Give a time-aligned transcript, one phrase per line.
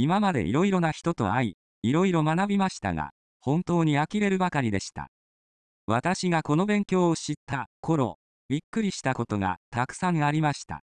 [0.00, 3.10] 今まで色々な人と会い、色々学びましたが、
[3.40, 5.08] 本当に呆れるばかりでした。
[5.86, 10.82] 私がこの勉強を知った頃、びっくりしたことがたくさんありました。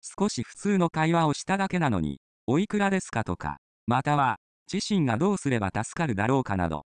[0.00, 4.38] 少し普通の会話をしただけなのに、おいくらですかとか、または、
[4.72, 6.86] 自身がどうすれば助かるだろうかなど、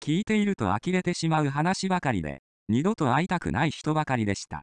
[0.00, 4.62] 聞いていると呆れてしまう話ばかりで、二度と会いたくない人ばかりでした。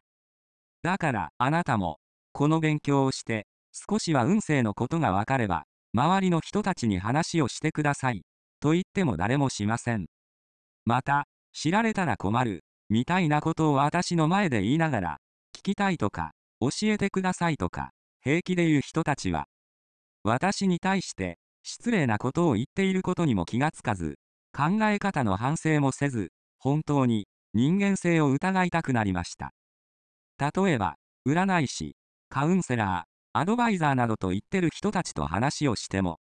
[0.82, 1.98] だから、あなたも、
[2.32, 3.46] この勉強をして、
[3.90, 5.64] 少しは運勢のことがわかれば、
[5.98, 8.22] 周りの人たちに話をしてください。
[8.60, 10.06] と言っても誰もしません。
[10.84, 15.16] また、知られたら困る、みたいなことを私の前で言いながら、
[15.56, 16.30] 聞きたいとか、
[16.60, 17.90] 教えてくださいとか、
[18.22, 19.46] 平気で言う人たちは、
[20.22, 24.18] 私に対して、失礼なことを言っていることにも気がつかず、
[24.56, 29.52] 考え方の反省もせず、本当に人間性を疑いたくなりました。
[30.38, 30.94] 例えば、
[31.26, 31.96] 占い師、
[32.28, 36.18] カウンセラー、アドバイザーなどと言ってる人たちと話をしても、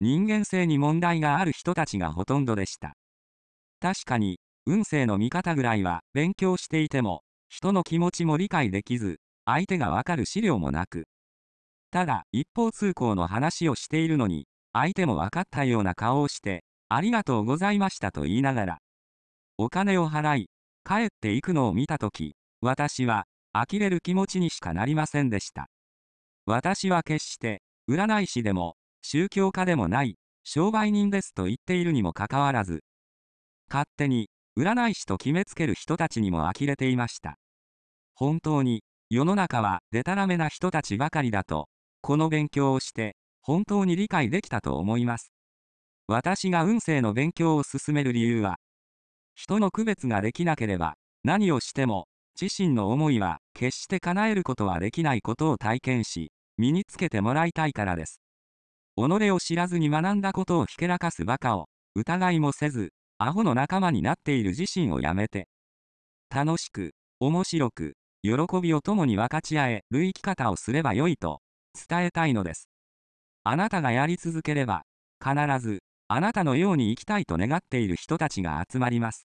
[0.00, 2.94] 人間性に問題がある人たちがほとんどでした。
[3.80, 11.04] 確かに、運勢の見方ぐらいは勉強していても、人の気持ちも理解できず、相手がわかる資料もなく。
[11.90, 18.78] ただ、一方通行の話をしているのに、相手も分かったような顔をして、ありがとうございましたと言いながら、
[19.58, 20.48] お金を払い、
[20.84, 25.68] 帰っていくのを見たとき、私は、呆れる気持ちにしかなりませんでした。
[26.46, 32.82] 私は決して、占い師でも、宗教家でもない、商売人ですと言っているにもかかわらず、
[33.68, 37.38] 勝手に、占い師と決めつける人たちにも呆れていました。
[38.14, 41.68] 本当に、世の中はデタラメな人たちばかりだと、
[42.02, 45.32] この勉強をして、本当に理解できたと思います。
[46.06, 48.56] 私が運勢の勉強を進める理由は、
[49.34, 52.08] 人の区別ができなければ、何をしても、
[52.40, 58.20] 自身の思いは決して叶えることはできないことを体験し、身につけてもらいたいからです。
[58.96, 65.48] 己を知らずに学んだことをひけらかす馬鹿を、疑いもせず、アホの仲間になっている自身をやめて、
[66.34, 71.40] 楽しく、面白く、喜びを共に分かち合える生き方をすればよいと
[71.88, 72.68] 伝えたいのです。
[73.44, 74.82] あなたがやり続ければ、
[75.22, 79.26] 必ず、あなたのように生きたいと願っている人たちが集まります。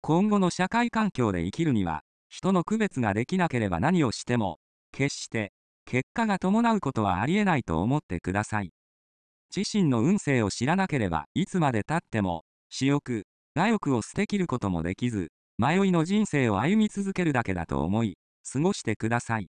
[0.00, 2.02] 今後の社会環境で生きるには、
[2.34, 4.58] 人の区別ができなければ何をしても、
[4.90, 5.52] 決して、
[5.84, 8.72] 結果が伴うことはありえないと思ってください。
[9.56, 13.22] 自身の運勢を知らなければ、いつまでたっても、私欲、
[13.54, 18.18] 我欲を捨てきることもできず、迷いの人生を歩み続けるだけだと思い、
[18.52, 19.46] 過ごしてください。